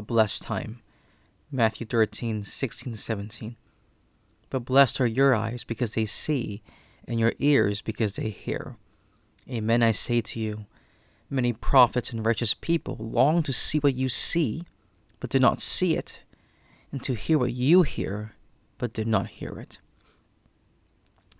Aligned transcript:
a 0.00 0.02
blessed 0.02 0.40
time. 0.40 0.80
Matthew 1.52 1.86
13, 1.86 2.42
16 2.42 2.94
17. 2.94 3.56
But 4.48 4.64
blessed 4.64 4.98
are 4.98 5.06
your 5.06 5.34
eyes 5.34 5.62
because 5.62 5.92
they 5.92 6.06
see, 6.06 6.62
and 7.06 7.20
your 7.20 7.34
ears 7.38 7.82
because 7.82 8.14
they 8.14 8.30
hear. 8.30 8.76
Amen, 9.46 9.82
I 9.82 9.90
say 9.90 10.22
to 10.22 10.40
you, 10.40 10.64
many 11.28 11.52
prophets 11.52 12.14
and 12.14 12.24
righteous 12.24 12.54
people 12.54 12.96
long 12.98 13.42
to 13.42 13.52
see 13.52 13.78
what 13.78 13.94
you 13.94 14.08
see, 14.08 14.64
but 15.20 15.28
did 15.28 15.42
not 15.42 15.60
see 15.60 15.98
it, 15.98 16.22
and 16.90 17.02
to 17.02 17.12
hear 17.12 17.38
what 17.38 17.52
you 17.52 17.82
hear, 17.82 18.32
but 18.78 18.94
did 18.94 19.06
not 19.06 19.28
hear 19.28 19.60
it. 19.60 19.80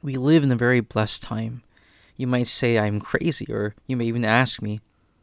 We 0.02 0.16
live 0.16 0.42
in 0.42 0.52
a 0.52 0.56
very 0.56 0.80
blessed 0.80 1.22
time. 1.22 1.62
You 2.14 2.26
might 2.26 2.46
say 2.46 2.78
I'm 2.78 3.00
crazy, 3.00 3.46
or 3.50 3.74
you 3.86 3.96
may 3.96 4.04
even 4.04 4.26
ask 4.26 4.60
me, 4.60 4.80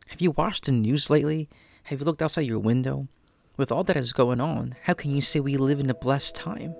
Have 0.09 0.21
you 0.21 0.31
watched 0.31 0.65
the 0.65 0.71
news 0.71 1.11
lately? 1.11 1.47
Have 1.83 1.99
you 1.99 2.05
looked 2.05 2.23
outside 2.23 2.47
your 2.47 2.57
window? 2.57 3.07
With 3.57 3.71
all 3.71 3.83
that 3.85 3.97
is 3.97 4.13
going 4.13 4.39
on, 4.39 4.75
how 4.83 4.93
can 4.93 5.15
you 5.15 5.21
say 5.21 5.39
we 5.39 5.57
live 5.57 5.79
in 5.79 5.89
a 5.89 5.95
blessed 5.95 6.35
time? 6.35 6.75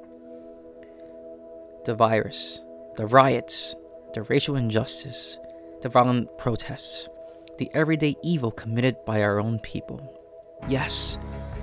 The 1.86 1.96
virus, 1.96 2.62
the 2.96 3.08
riots, 3.08 3.76
the 4.14 4.22
racial 4.22 4.56
injustice, 4.56 5.40
the 5.82 5.90
violent 5.90 6.38
protests, 6.38 7.10
the 7.58 7.72
everyday 7.74 8.16
evil 8.24 8.52
committed 8.52 9.04
by 9.06 9.24
our 9.24 9.40
own 9.40 9.58
people. 9.58 10.00
Yes, 10.70 11.18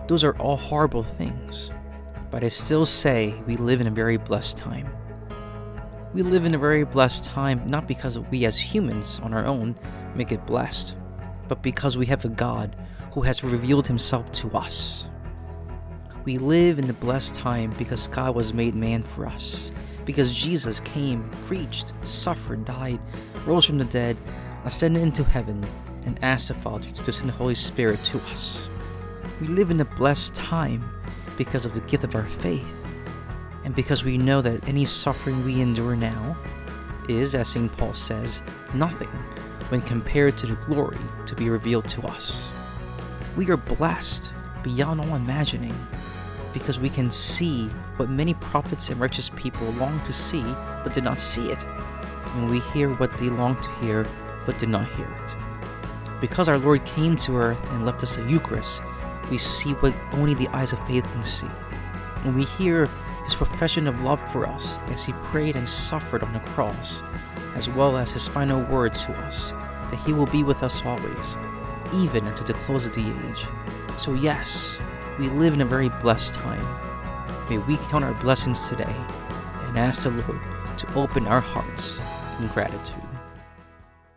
those 0.09 0.24
are 0.24 0.37
all 0.38 0.56
horrible 0.56 1.04
things, 1.04 1.70
but 2.32 2.42
I 2.42 2.48
still 2.48 2.84
say 2.84 3.40
we 3.46 3.56
live 3.56 3.80
in 3.80 3.87
a 3.87 3.92
very 3.92 4.16
blessed 4.16 4.59
time. 4.59 4.88
We 6.12 6.23
live 6.23 6.45
in 6.45 6.56
a 6.56 6.59
very 6.59 6.82
blessed 6.82 7.24
time 7.24 7.65
not 7.68 7.87
because 7.87 8.18
we 8.18 8.46
as 8.46 8.59
humans 8.59 9.20
on 9.23 9.32
our 9.32 9.46
own 9.46 9.76
make 10.16 10.32
it 10.32 10.45
blessed, 10.45 10.96
but 11.48 11.62
because 11.62 11.96
we 11.98 12.06
have 12.06 12.24
a 12.24 12.28
God 12.28 12.76
who 13.12 13.22
has 13.22 13.44
revealed 13.44 13.86
himself 13.86 14.30
to 14.32 14.50
us. 14.52 15.06
We 16.24 16.38
live 16.38 16.78
in 16.78 16.84
the 16.84 16.92
blessed 16.92 17.34
time 17.34 17.74
because 17.78 18.08
God 18.08 18.34
was 18.34 18.54
made 18.54 18.74
man 18.74 19.02
for 19.02 19.26
us, 19.26 19.70
because 20.04 20.34
Jesus 20.34 20.80
came, 20.80 21.28
preached, 21.46 21.92
suffered, 22.02 22.64
died, 22.64 23.01
rose 23.46 23.66
from 23.66 23.78
the 23.78 23.84
dead, 23.84 24.16
ascended 24.64 25.02
into 25.02 25.23
heaven, 25.23 25.64
and 26.06 26.18
asked 26.23 26.48
the 26.48 26.54
Father 26.54 26.90
to 26.90 27.12
send 27.12 27.28
the 27.28 27.34
Holy 27.34 27.54
Spirit 27.54 28.02
to 28.04 28.18
us. 28.30 28.68
We 29.40 29.46
live 29.48 29.70
in 29.70 29.80
a 29.80 29.84
blessed 29.84 30.34
time 30.34 30.88
because 31.36 31.66
of 31.66 31.73
the 31.73 31.80
gift 31.80 32.04
of 32.04 32.14
our 32.14 32.26
faith 32.26 32.84
and 33.64 33.74
because 33.74 34.04
we 34.04 34.18
know 34.18 34.40
that 34.42 34.68
any 34.68 34.84
suffering 34.84 35.45
we 35.45 35.60
endure 35.60 35.96
now 35.96 36.36
is, 37.08 37.34
as 37.34 37.48
St. 37.48 37.74
Paul 37.76 37.95
says, 37.95 38.42
nothing 38.74 39.08
when 39.68 39.82
compared 39.82 40.37
to 40.38 40.46
the 40.46 40.54
glory 40.66 40.98
to 41.26 41.34
be 41.34 41.48
revealed 41.48 41.88
to 41.88 42.02
us. 42.07 42.48
We 43.37 43.51
are 43.51 43.57
blessed 43.57 44.34
beyond 44.62 45.01
all 45.01 45.15
imagining 45.15 45.74
because 46.52 46.79
we 46.79 46.88
can 46.88 47.10
see 47.10 47.66
what 47.96 48.09
many 48.09 48.35
prophets 48.35 48.88
and 48.88 49.01
righteous 49.01 49.30
people 49.30 49.66
long 49.73 50.01
to 50.01 50.12
see 50.12 50.42
but 50.82 50.92
did 50.92 51.04
not 51.04 51.18
see 51.18 51.51
it, 51.51 51.65
and 51.65 52.51
we 52.51 52.60
hear 52.60 52.95
what 52.95 53.16
they 53.18 53.29
long 53.29 53.60
to 53.60 53.70
hear 53.80 54.07
but 54.46 54.59
did 54.59 54.68
not 54.68 54.88
hear 54.92 55.07
it. 55.07 55.37
Because 56.20 56.48
our 56.48 56.59
Lord 56.59 56.85
came 56.85 57.16
to 57.18 57.37
earth 57.37 57.70
and 57.70 57.85
left 57.85 58.02
us 58.02 58.18
a 58.18 58.29
Eucharist, 58.29 58.82
we 59.30 59.38
see 59.38 59.73
what 59.74 59.95
only 60.12 60.35
the 60.35 60.48
eyes 60.48 60.73
of 60.73 60.87
faith 60.87 61.04
can 61.12 61.23
see. 61.23 61.48
And 62.24 62.35
we 62.35 62.45
hear 62.45 62.87
his 63.24 63.35
profession 63.35 63.87
of 63.87 64.00
love 64.00 64.20
for 64.31 64.47
us 64.47 64.78
as 64.88 65.04
he 65.04 65.12
prayed 65.15 65.56
and 65.56 65.69
suffered 65.69 66.22
on 66.22 66.32
the 66.32 66.41
cross, 66.41 67.03
as 67.55 67.69
well 67.69 67.97
as 67.97 68.12
his 68.12 68.28
final 68.28 68.62
words 68.65 69.05
to 69.05 69.12
us 69.12 69.53
that 69.91 70.00
he 70.05 70.12
will 70.12 70.27
be 70.27 70.43
with 70.43 70.62
us 70.62 70.84
always, 70.84 71.38
even 71.94 72.27
unto 72.27 72.44
the 72.44 72.55
close 72.55 72.87
of 72.87 72.94
the 72.94 73.15
age. 73.28 73.47
So, 73.97 74.15
yes, 74.15 74.78
we 75.19 75.28
live 75.28 75.55
in 75.55 75.60
a 75.60 75.66
very 75.66 75.88
blessed 75.88 76.34
time. 76.34 76.66
May 77.49 77.59
we 77.59 77.77
count 77.77 78.05
our 78.05 78.15
blessings 78.15 78.69
today 78.69 78.97
and 79.62 79.78
ask 79.78 80.03
the 80.03 80.10
Lord 80.10 80.41
to 80.78 80.94
open 80.94 81.27
our 81.27 81.41
hearts 81.41 82.00
in 82.41 82.48
gratitude. 82.48 83.13